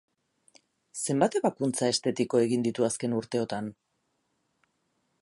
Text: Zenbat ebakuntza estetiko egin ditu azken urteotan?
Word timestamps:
Zenbat 1.07 1.37
ebakuntza 1.41 1.91
estetiko 1.95 2.43
egin 2.47 2.65
ditu 2.69 2.91
azken 2.91 3.17
urteotan? 3.21 3.73